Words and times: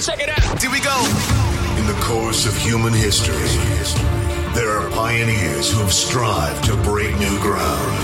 Check 0.00 0.20
it 0.20 0.30
out. 0.30 0.62
Here 0.62 0.70
we 0.70 0.80
go. 0.80 0.96
In 1.76 1.86
the 1.86 1.98
course 2.00 2.46
of 2.46 2.56
human 2.56 2.94
history, 2.94 3.36
there 4.54 4.70
are 4.70 4.88
pioneers 4.92 5.70
who 5.70 5.78
have 5.80 5.92
strived 5.92 6.64
to 6.64 6.76
break 6.78 7.18
new 7.18 7.38
ground. 7.40 7.98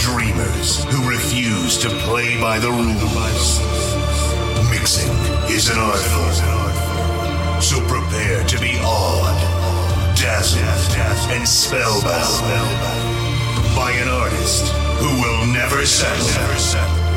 Dreamers 0.00 0.82
who 0.86 1.08
refuse 1.08 1.78
to 1.78 1.88
play 2.02 2.40
by 2.40 2.58
the 2.58 2.70
rules. 2.70 3.60
Mixing 4.68 5.14
is 5.46 5.70
an 5.70 5.78
art 5.78 6.02
form. 6.10 7.62
So 7.62 7.78
prepare 7.86 8.42
to 8.42 8.58
be 8.58 8.76
awed, 8.82 9.38
dazzled, 10.16 10.64
and 11.30 11.46
spellbound 11.46 12.42
by 13.76 13.92
an 13.92 14.08
artist 14.08 14.72
who 14.98 15.22
will 15.22 15.46
never 15.52 15.86
settle 15.86 16.26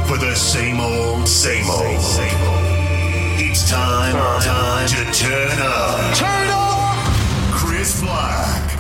for 0.06 0.18
the 0.20 0.36
same 0.36 0.80
old, 0.80 1.28
same 1.28 1.66
old. 1.72 2.73
It's 3.36 3.70
time, 3.70 4.14
time 4.42 4.88
to 4.88 5.12
turn 5.12 5.60
up. 5.60 6.16
Turn 6.16 6.48
up. 6.50 6.96
Chris 7.52 8.00
Black. 8.02 8.72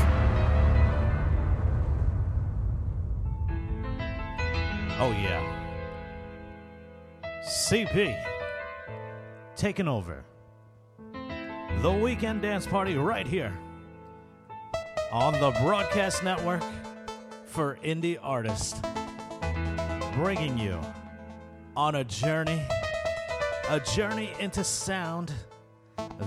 Oh, 4.99 5.11
yeah. 5.11 5.41
CB 7.43 8.23
taking 9.55 9.87
over. 9.87 10.23
The 11.81 11.91
weekend 11.91 12.43
dance 12.43 12.67
party 12.67 12.95
right 12.95 13.25
here 13.25 13.57
on 15.11 15.33
the 15.39 15.51
broadcast 15.61 16.23
network 16.23 16.63
for 17.45 17.79
indie 17.83 18.19
artists. 18.21 18.79
Bringing 20.13 20.57
you 20.59 20.79
on 21.75 21.95
a 21.95 22.03
journey, 22.03 22.61
a 23.69 23.79
journey 23.79 24.33
into 24.39 24.63
sound. 24.63 25.31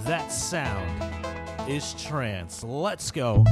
That 0.04 0.28
sound 0.32 1.68
is 1.68 1.94
trance. 1.94 2.64
Let's 2.64 3.10
go. 3.10 3.44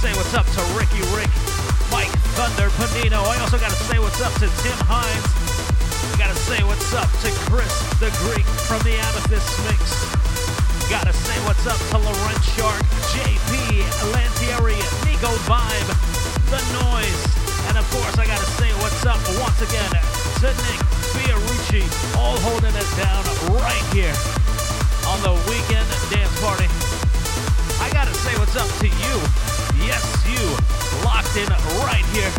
Say 0.00 0.16
what's 0.16 0.32
up 0.32 0.48
to 0.56 0.62
Ricky 0.72 1.04
Rick, 1.12 1.28
Mike 1.92 2.08
Thunder 2.32 2.72
Panino. 2.80 3.20
I 3.20 3.36
also 3.44 3.60
gotta 3.60 3.76
say 3.84 4.00
what's 4.00 4.16
up 4.24 4.32
to 4.40 4.48
Tim 4.64 4.78
Hines. 4.88 5.28
Gotta 6.16 6.32
say 6.48 6.64
what's 6.64 6.88
up 6.96 7.12
to 7.20 7.28
Chris 7.44 7.68
the 8.00 8.08
Greek 8.24 8.48
from 8.64 8.80
the 8.80 8.96
Amethyst 8.96 9.44
Mix. 9.68 10.00
Gotta 10.88 11.12
say 11.12 11.36
what's 11.44 11.68
up 11.68 11.76
to 11.92 12.00
Laurent 12.00 12.40
Shark, 12.56 12.80
JP, 13.12 13.52
Lantieri, 14.16 14.80
Nico 15.04 15.36
Vibe, 15.44 15.90
The 16.48 16.64
Noise, 16.80 17.20
and 17.68 17.76
of 17.76 17.84
course 17.92 18.16
I 18.16 18.24
gotta 18.24 18.48
say 18.56 18.72
what's 18.80 19.04
up 19.04 19.20
once 19.36 19.60
again 19.60 19.92
to 20.40 20.48
Nick 20.64 20.80
Fiorucci, 21.12 21.84
all 22.16 22.40
holding 22.40 22.72
it 22.72 22.88
down 22.96 23.20
right 23.60 23.84
here 23.92 24.16
on 25.12 25.20
the 25.20 25.36
weekend 25.44 25.84
dance 26.08 26.32
party. 26.40 26.72
I 27.84 27.92
gotta 27.92 28.16
say 28.24 28.32
what's 28.40 28.56
up 28.56 28.70
to 28.80 28.88
you. 28.88 29.49
Yes, 29.82 30.04
you 30.28 30.40
locked 31.04 31.36
in 31.36 31.48
right 31.84 32.04
here, 32.12 32.30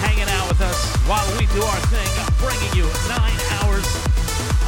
hanging 0.00 0.28
out 0.32 0.48
with 0.48 0.60
us 0.60 0.96
while 1.06 1.26
we 1.38 1.46
do 1.52 1.62
our 1.62 1.82
thing, 1.92 2.08
bringing 2.40 2.72
you 2.74 2.88
nine 3.08 3.38
hours 3.60 3.86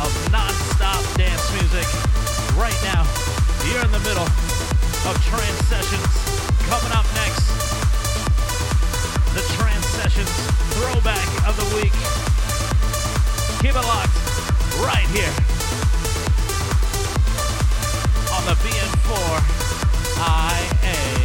of 0.04 0.10
non-stop 0.30 1.02
dance 1.16 1.46
music. 1.56 1.86
Right 2.54 2.76
now, 2.84 3.06
you're 3.66 3.82
in 3.84 3.92
the 3.92 4.02
middle 4.04 4.28
of 5.08 5.14
trance 5.24 5.60
sessions. 5.66 6.06
Coming 6.68 6.92
up 6.92 7.06
next, 7.16 7.48
the 9.34 9.42
trance 9.56 9.86
sessions 9.86 10.30
throwback 10.76 11.28
of 11.48 11.56
the 11.56 11.68
week. 11.74 11.96
Keep 13.60 13.74
it 13.74 13.86
locked 13.88 14.14
right 14.84 15.08
here 15.10 15.32
on 18.36 18.44
the 18.46 18.54
BN4 18.62 19.58
IA. 20.18 21.17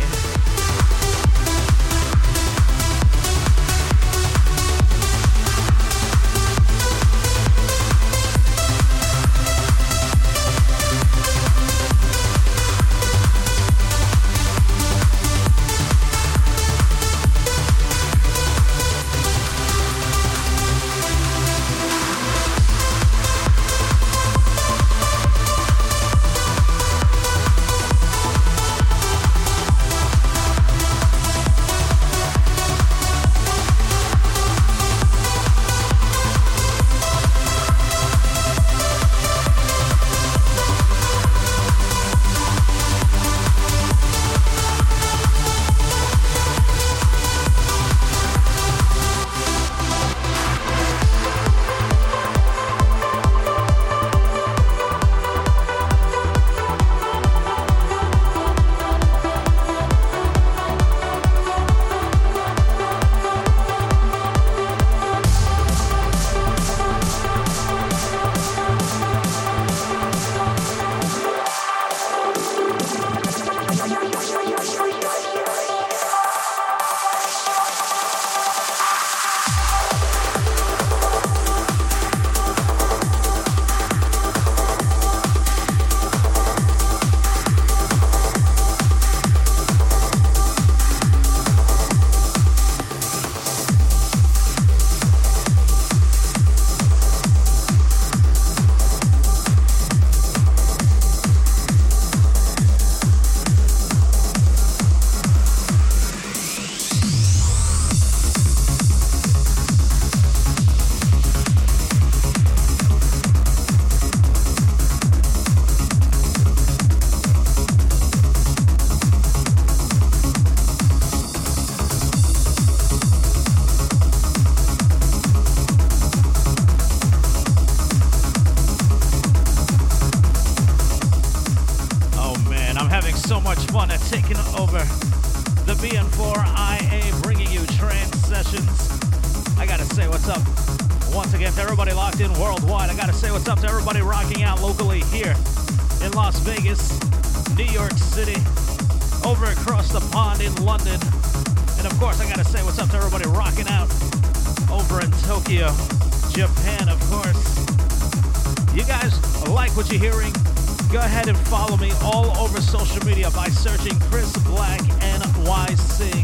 Searching 163.77 163.99
Chris 164.01 164.31
Black 164.43 164.81
NYC. 164.81 166.23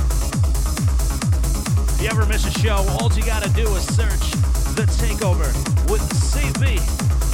If 1.95 2.01
you 2.01 2.07
ever 2.09 2.25
miss 2.27 2.45
a 2.45 2.59
show, 2.59 2.85
all 2.99 3.11
you 3.13 3.23
gotta 3.23 3.49
do 3.53 3.67
is 3.75 3.83
search 3.95 4.31
The 4.75 4.83
Takeover 4.83 5.47
with 5.89 6.01
CB 6.31 6.77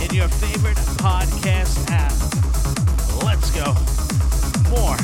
in 0.06 0.16
your 0.16 0.30
favorite 0.30 0.78
podcast 0.98 1.90
app. 1.90 2.14
Let's 3.24 3.52
go. 3.52 3.74
More 4.70 4.96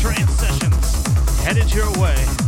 trance 0.00 0.32
sessions 0.32 1.06
headed 1.42 1.72
your 1.72 1.90
way. 1.98 2.43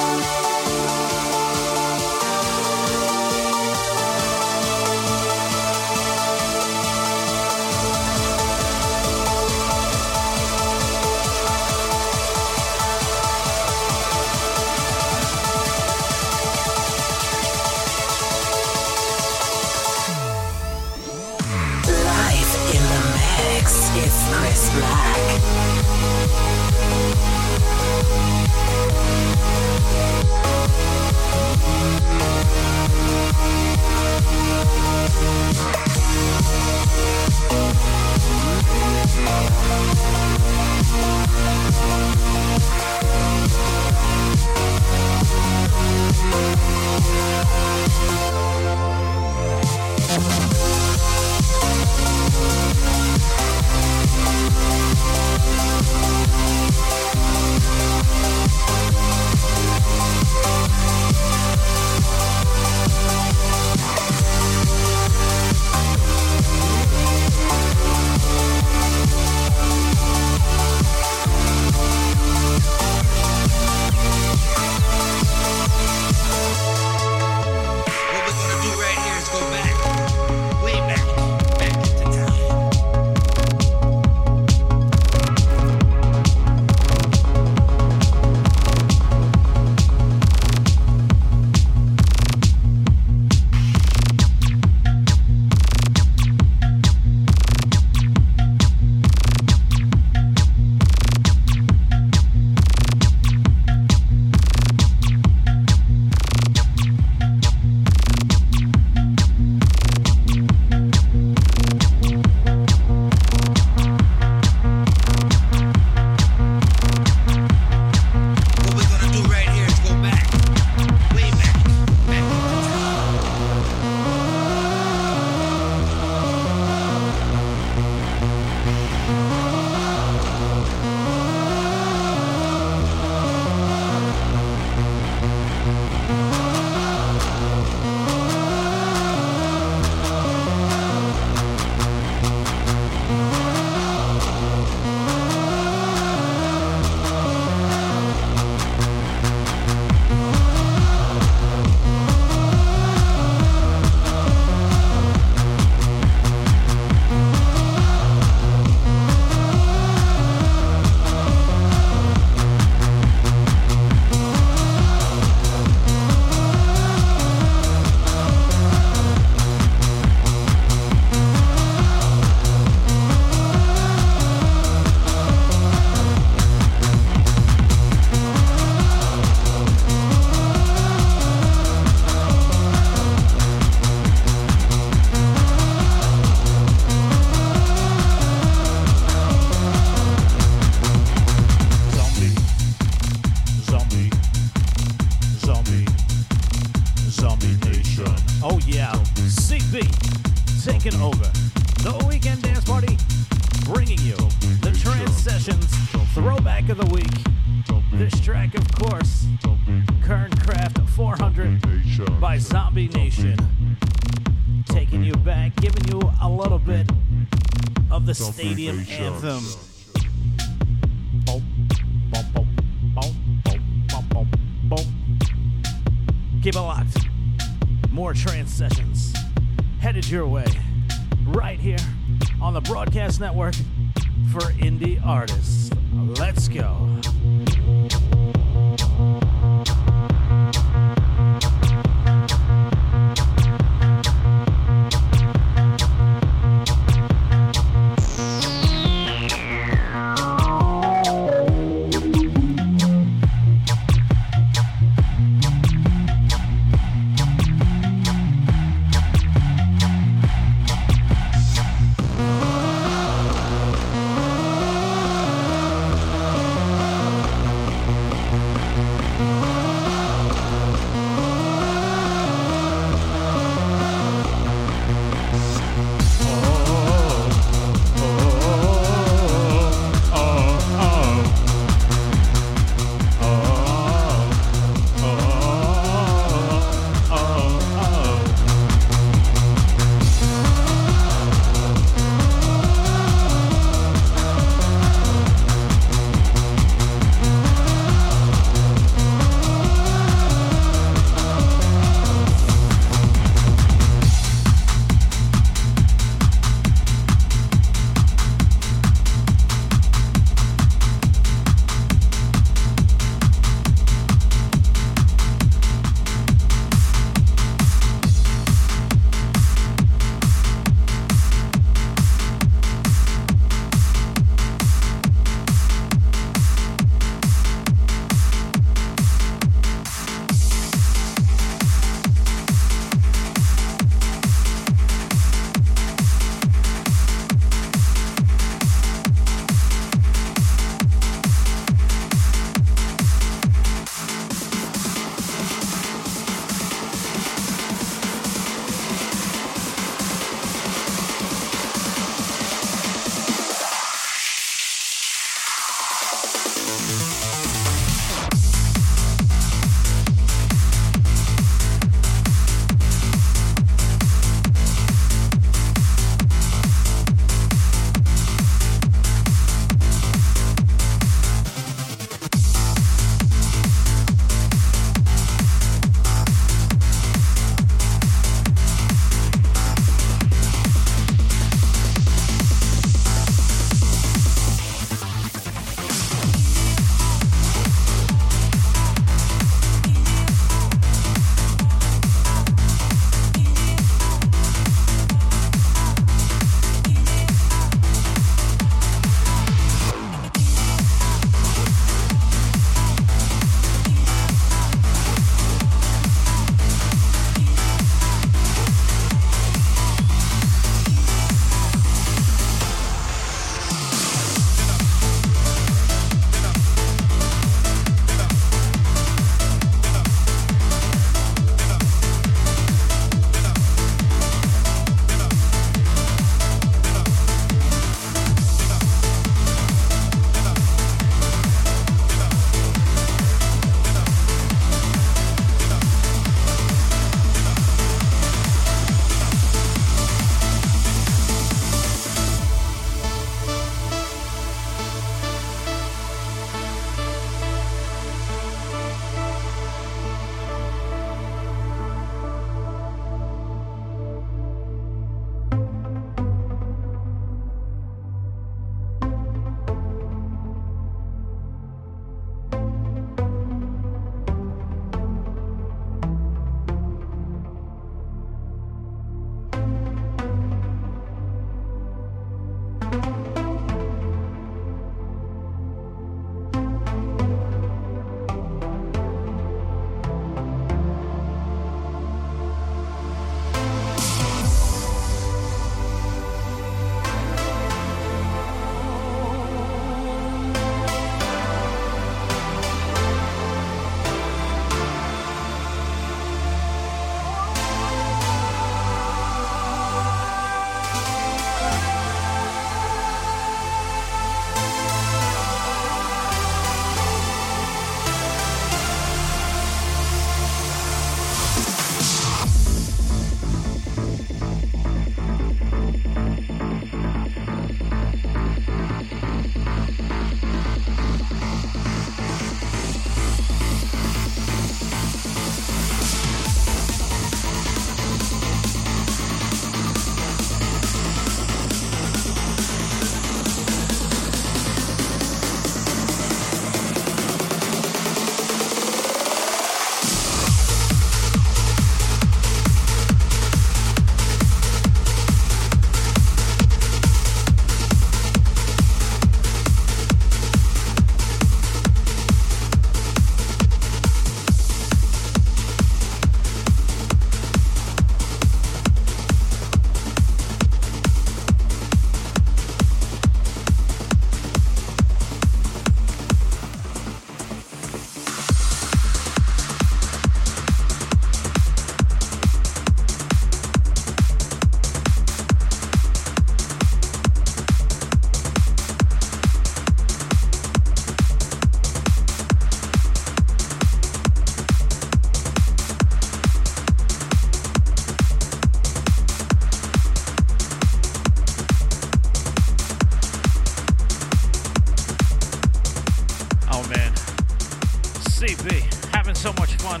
So 599.46 599.54
much 599.60 599.76
fun 599.76 600.00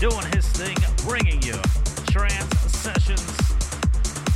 doing 0.00 0.26
his 0.34 0.48
thing, 0.48 0.74
bringing 1.06 1.40
you 1.42 1.54
trance 2.10 2.58
sessions. 2.66 3.22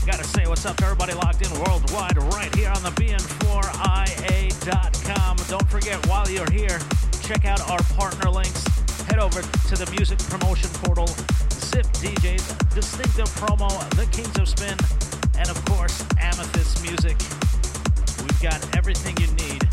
Gotta 0.06 0.22
say 0.22 0.46
what's 0.46 0.64
up 0.64 0.76
to 0.76 0.84
everybody 0.84 1.12
locked 1.14 1.44
in 1.44 1.50
worldwide 1.58 2.16
right 2.34 2.54
here 2.54 2.70
on 2.70 2.80
the 2.84 2.90
BN4IA.com. 2.90 5.38
Don't 5.48 5.68
forget, 5.68 6.06
while 6.06 6.30
you're 6.30 6.48
here, 6.52 6.78
check 7.20 7.44
out 7.46 7.68
our 7.68 7.82
partner 7.98 8.30
links. 8.30 8.64
Head 9.08 9.18
over 9.18 9.42
to 9.42 9.74
the 9.74 9.90
music 9.90 10.20
promotion 10.30 10.70
portal, 10.84 11.08
Zip 11.50 11.86
DJs, 11.98 12.74
Distinctive 12.76 13.28
Promo, 13.34 13.68
The 13.96 14.06
Kings 14.14 14.38
of 14.38 14.48
Spin, 14.48 14.78
and 15.36 15.50
of 15.50 15.64
course, 15.64 16.04
Amethyst 16.20 16.80
Music. 16.80 17.16
We've 18.22 18.40
got 18.40 18.64
everything 18.76 19.16
you 19.16 19.26
need 19.34 19.68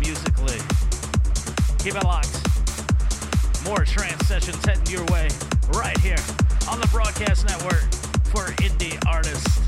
musically. 0.00 0.58
Keep 1.84 1.96
it 1.96 2.04
locked. 2.04 2.41
More 3.64 3.84
trance 3.84 4.26
sessions 4.26 4.64
heading 4.64 4.86
your 4.86 5.04
way 5.06 5.28
right 5.74 5.96
here 5.98 6.16
on 6.68 6.80
the 6.80 6.88
Broadcast 6.88 7.46
Network 7.46 7.82
for 8.24 8.52
indie 8.62 8.98
artists. 9.06 9.61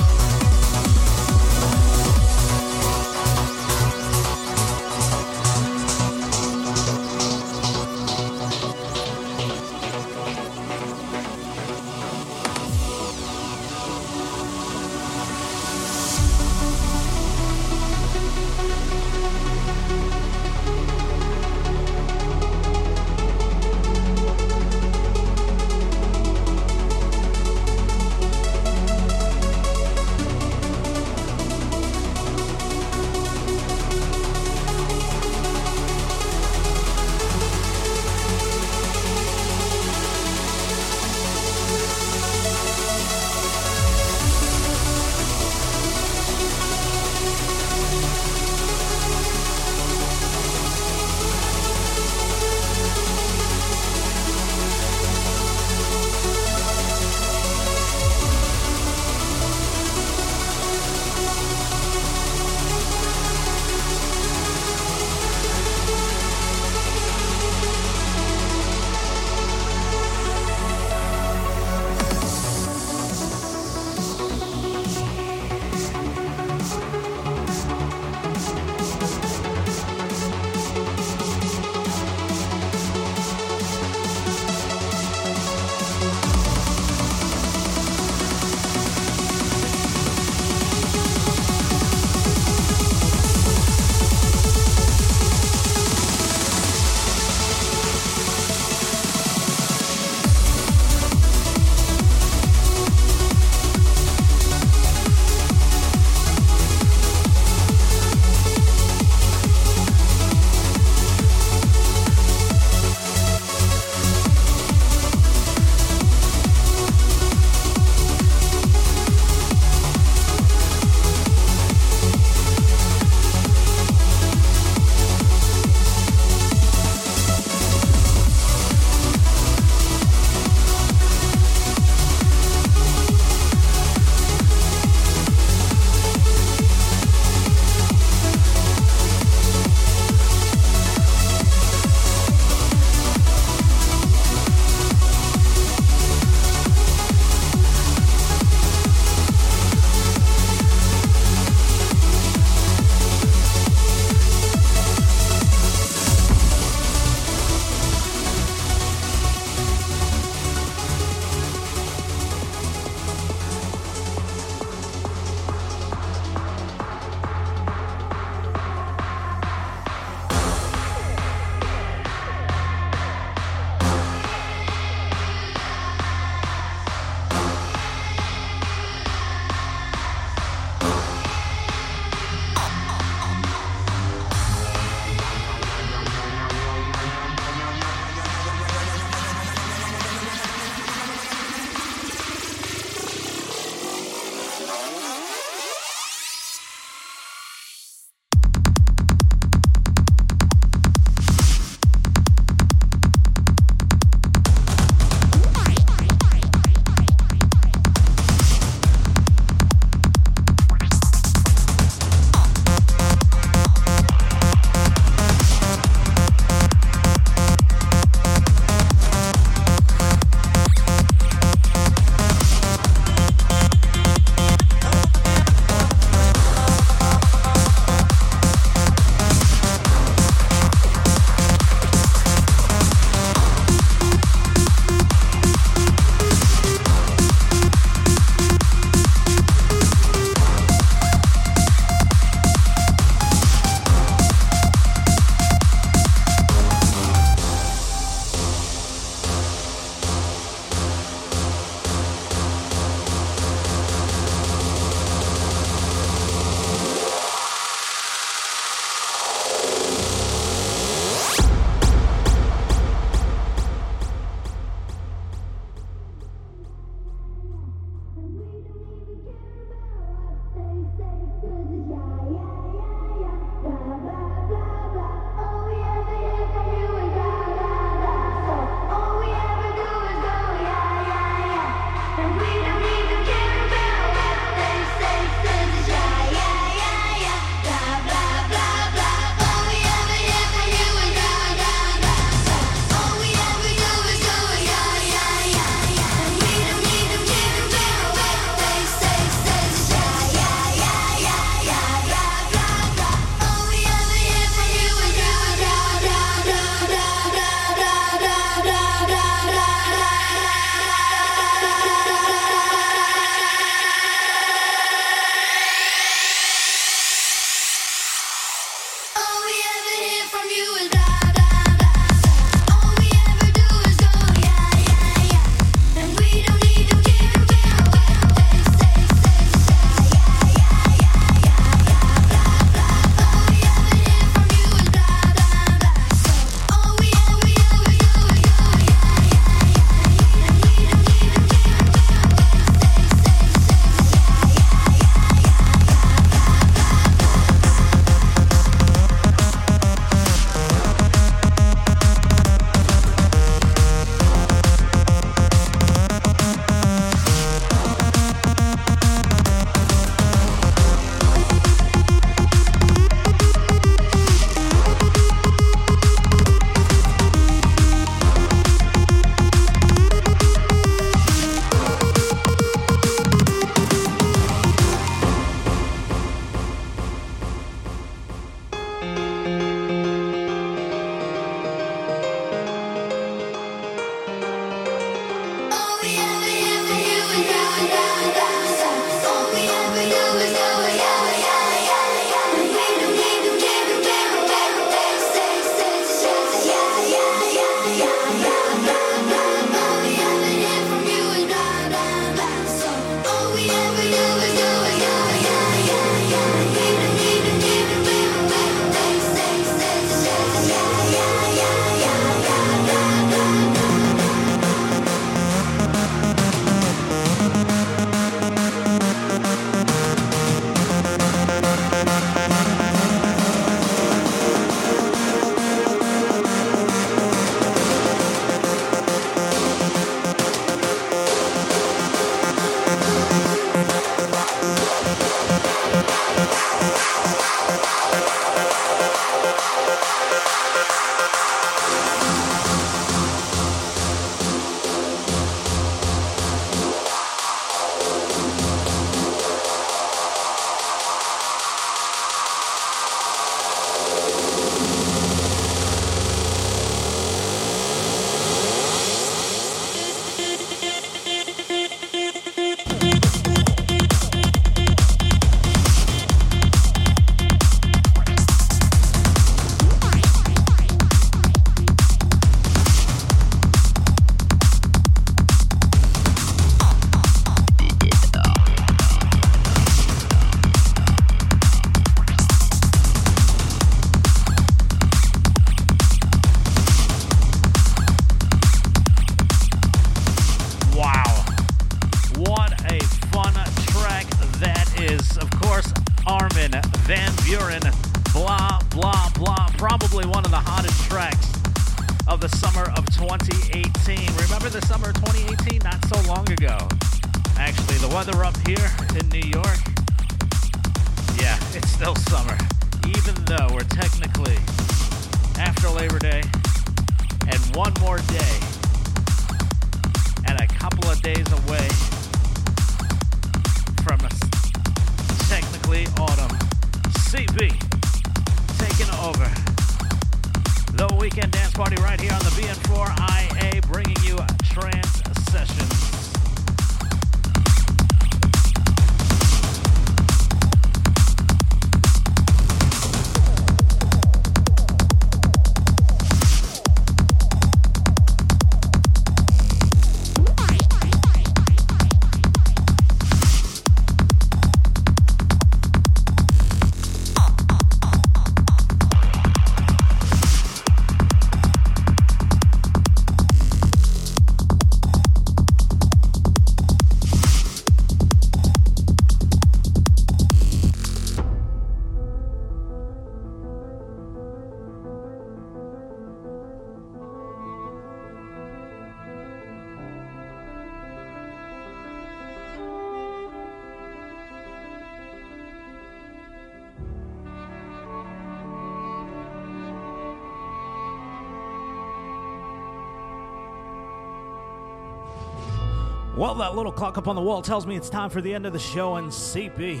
Well, 596.54 596.70
that 596.70 596.76
little 596.76 596.92
clock 596.92 597.18
up 597.18 597.26
on 597.26 597.34
the 597.34 597.42
wall 597.42 597.62
tells 597.62 597.84
me 597.84 597.96
it's 597.96 598.08
time 598.08 598.30
for 598.30 598.40
the 598.40 598.54
end 598.54 598.64
of 598.64 598.72
the 598.72 598.78
show, 598.78 599.16
and 599.16 599.28
CB 599.28 600.00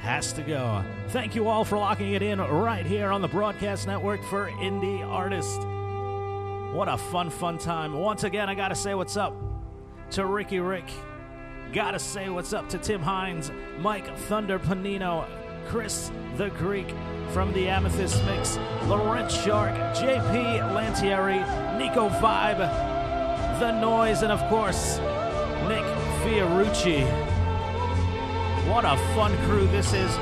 has 0.00 0.32
to 0.32 0.42
go. 0.42 0.82
Thank 1.10 1.36
you 1.36 1.46
all 1.46 1.64
for 1.64 1.78
locking 1.78 2.14
it 2.14 2.20
in 2.20 2.40
right 2.40 2.84
here 2.84 3.12
on 3.12 3.22
the 3.22 3.28
Broadcast 3.28 3.86
Network 3.86 4.20
for 4.24 4.50
Indie 4.50 5.06
Artists. 5.06 5.56
What 6.74 6.88
a 6.88 6.98
fun, 6.98 7.30
fun 7.30 7.58
time. 7.58 7.92
Once 7.92 8.24
again, 8.24 8.48
I 8.48 8.56
gotta 8.56 8.74
say 8.74 8.96
what's 8.96 9.16
up 9.16 9.36
to 10.10 10.26
Ricky 10.26 10.58
Rick. 10.58 10.90
Gotta 11.72 12.00
say 12.00 12.28
what's 12.28 12.52
up 12.52 12.68
to 12.70 12.78
Tim 12.78 13.00
Hines, 13.00 13.52
Mike 13.78 14.18
Thunder 14.22 14.58
Panino, 14.58 15.28
Chris 15.68 16.10
the 16.38 16.48
Greek 16.58 16.92
from 17.30 17.52
the 17.52 17.68
Amethyst 17.68 18.24
Mix, 18.24 18.56
Laurent 18.86 19.30
Shark, 19.30 19.76
JP 19.94 20.58
Lantieri, 20.74 21.78
Nico 21.78 22.08
Vibe, 22.08 23.60
The 23.60 23.80
Noise, 23.80 24.22
and 24.22 24.32
of 24.32 24.40
course, 24.48 24.98
Fiorucci. 26.28 27.08
What 28.68 28.84
a 28.84 29.00
fun 29.16 29.32
crew 29.46 29.66
this 29.68 29.94
is. 29.94 30.14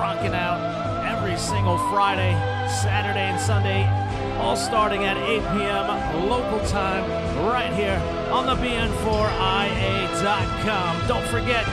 Rocking 0.00 0.32
out 0.32 0.56
every 1.04 1.36
single 1.36 1.76
Friday, 1.90 2.32
Saturday, 2.66 3.28
and 3.28 3.38
Sunday, 3.38 3.86
all 4.38 4.56
starting 4.56 5.04
at 5.04 5.18
8 5.18 5.42
p.m. 5.52 5.86
local 6.30 6.60
time, 6.66 7.04
right 7.46 7.70
here 7.74 8.00
on 8.32 8.46
the 8.46 8.54
BN4IA.com. 8.54 11.06
Don't 11.06 11.26
forget, 11.26 11.68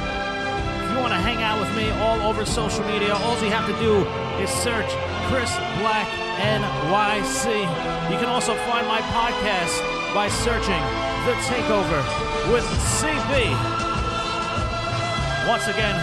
if 0.83 0.91
you 0.91 0.97
want 0.97 1.13
to 1.13 1.19
hang 1.23 1.41
out 1.41 1.57
with 1.57 1.73
me 1.77 1.91
all 2.03 2.19
over 2.27 2.45
social 2.45 2.83
media, 2.87 3.13
all 3.13 3.41
you 3.41 3.51
have 3.51 3.67
to 3.67 3.79
do 3.79 4.05
is 4.43 4.49
search 4.49 4.91
Chris 5.31 5.55
Black 5.79 6.09
NYC. 6.43 7.61
You 8.11 8.17
can 8.19 8.27
also 8.27 8.53
find 8.67 8.85
my 8.85 8.99
podcast 9.15 9.79
by 10.13 10.27
searching 10.27 10.83
The 11.25 11.33
Takeover 11.49 12.05
with 12.53 12.63
CB. 13.01 13.49
Once 15.49 15.65
again, 15.67 15.97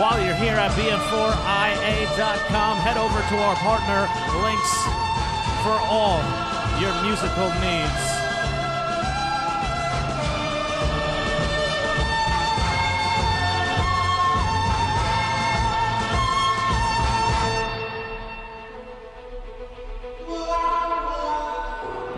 while 0.00 0.18
you're 0.18 0.34
here 0.34 0.56
at 0.56 0.72
BN4IA.com, 0.72 2.78
head 2.78 2.96
over 2.96 3.22
to 3.30 3.36
our 3.38 3.54
partner 3.62 4.10
links 4.42 4.74
for 5.62 5.78
all 5.86 6.18
your 6.82 6.90
musical 7.06 7.46
needs. 7.62 8.23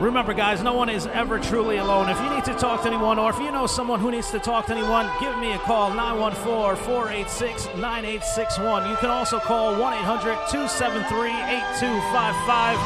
Remember, 0.06 0.34
guys, 0.34 0.62
no 0.62 0.72
one 0.72 0.88
is 0.88 1.08
ever 1.08 1.40
truly 1.40 1.78
alone. 1.78 2.08
If 2.08 2.20
you 2.20 2.30
need 2.30 2.44
to 2.44 2.54
talk 2.54 2.82
to 2.82 2.86
anyone, 2.86 3.18
or 3.18 3.30
if 3.30 3.40
you 3.40 3.50
know 3.50 3.66
someone 3.66 3.98
who 3.98 4.12
needs 4.12 4.30
to 4.30 4.38
talk 4.38 4.66
to 4.66 4.72
anyone, 4.72 5.10
give 5.18 5.36
me 5.38 5.50
a 5.50 5.58
call 5.58 5.90
914 5.90 6.78
486 6.86 7.66
9861. 7.74 8.88
You 8.88 8.94
can 9.02 9.10
also 9.10 9.40
call 9.40 9.74
1 9.74 9.92
800 10.06 10.38
273 10.46 11.10
8255. 11.90 12.78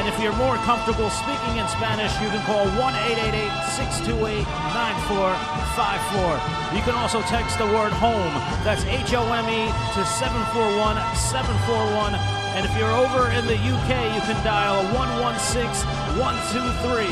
And 0.00 0.08
if 0.08 0.16
you're 0.16 0.32
more 0.40 0.56
comfortable 0.64 1.12
speaking 1.12 1.60
in 1.60 1.68
Spanish, 1.68 2.08
you 2.24 2.32
can 2.32 2.40
call 2.48 2.64
1 2.64 2.72
888 3.20 3.52
628 4.08 4.40
9454. 4.72 6.72
You 6.72 6.80
can 6.88 6.96
also 6.96 7.20
text 7.28 7.60
the 7.60 7.68
word 7.68 7.92
home, 8.00 8.32
that's 8.64 8.88
H 8.88 9.12
O 9.12 9.28
M 9.28 9.44
E, 9.44 9.68
to 9.92 10.00
741 10.08 10.96
741. 11.20 12.41
And 12.54 12.66
if 12.66 12.76
you're 12.76 12.92
over 12.92 13.30
in 13.30 13.46
the 13.46 13.56
UK, 13.56 14.14
you 14.14 14.20
can 14.28 14.44
dial 14.44 14.84
116 14.94 15.88
123. 16.20 17.08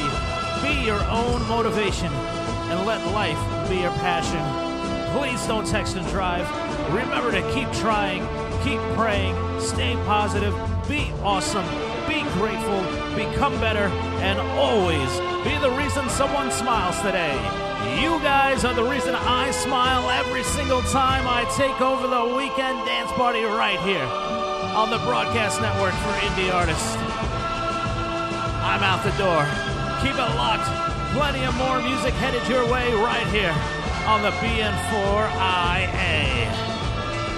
Be 0.61 0.85
your 0.85 1.03
own 1.05 1.41
motivation 1.49 2.13
and 2.69 2.85
let 2.85 3.01
life 3.15 3.41
be 3.71 3.77
your 3.77 3.91
passion. 4.05 4.45
Please 5.17 5.45
don't 5.47 5.67
text 5.67 5.97
and 5.97 6.07
drive. 6.09 6.47
Remember 6.93 7.33
to 7.33 7.41
keep 7.55 7.73
trying, 7.73 8.21
keep 8.63 8.81
praying, 8.95 9.35
stay 9.61 9.95
positive, 10.05 10.53
be 10.87 11.11
awesome, 11.23 11.65
be 12.07 12.21
grateful, 12.37 12.83
become 13.17 13.59
better, 13.61 13.89
and 14.21 14.39
always 14.61 15.09
be 15.43 15.57
the 15.59 15.71
reason 15.71 16.07
someone 16.11 16.53
smiles 16.53 17.01
today. 17.01 17.35
You 18.03 18.21
guys 18.21 18.67
are 18.67 18.75
the 18.75 18.85
reason 18.85 19.15
I 19.15 19.51
smile 19.53 20.11
every 20.11 20.43
single 20.43 20.83
time 20.83 21.25
I 21.27 21.45
take 21.57 21.81
over 21.81 22.07
the 22.07 22.37
weekend 22.37 22.85
dance 22.85 23.11
party 23.13 23.43
right 23.43 23.81
here 23.81 24.40
on 24.81 24.89
the 24.89 24.99
Broadcast 25.01 25.61
Network 25.61 25.93
for 25.93 26.09
Indie 26.25 26.51
Artists. 26.51 26.97
I'm 28.65 28.83
out 28.83 29.05
the 29.05 29.11
door. 29.19 29.45
Keep 30.01 30.15
it 30.15 30.35
locked. 30.37 30.65
Plenty 31.13 31.45
of 31.45 31.55
more 31.57 31.83
music 31.83 32.15
headed 32.15 32.49
your 32.49 32.65
way 32.65 32.91
right 32.95 33.27
here 33.27 33.55
on 34.07 34.23
the 34.23 34.31
BN4IA. 34.41 35.77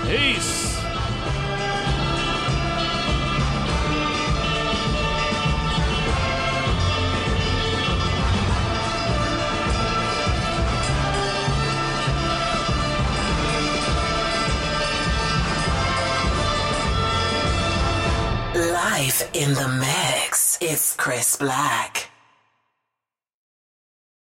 Peace. 0.06 0.71
In 19.34 19.54
the 19.54 19.68
mix. 19.68 20.58
It's 20.60 20.94
Chris 20.96 21.36
Black. 21.36 22.01